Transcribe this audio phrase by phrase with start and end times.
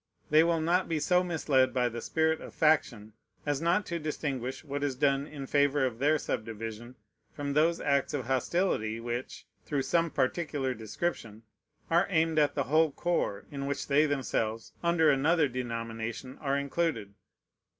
[0.31, 3.13] They will not be so misled by the spirit of faction
[3.45, 6.95] as not to distinguish what is done in favor of their subdivision
[7.31, 11.43] from those acts of hostility which, through some particular description,
[11.91, 17.13] are aimed at the whole corps in which they themselves, under another denomination, are included.